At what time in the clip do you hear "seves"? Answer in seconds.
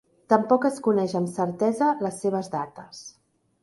2.25-2.53